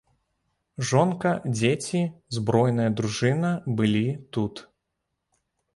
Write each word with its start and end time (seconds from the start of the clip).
Жонка, 0.91 1.33
дзеці, 1.57 2.01
збройная 2.39 2.89
дружына 3.01 3.51
былі 3.83 4.05
тут. 4.37 4.67